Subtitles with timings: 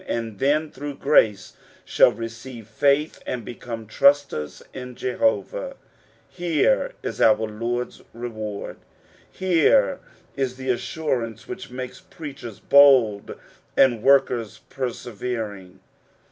[0.07, 1.53] and then through grace
[1.85, 5.75] shall receive faith and become trusters in Jehovah.
[6.27, 8.77] Here is our Lord's renard.
[9.31, 9.99] Here
[10.35, 13.35] is the assurance which makes preachers bold
[13.77, 15.79] and workers persevering.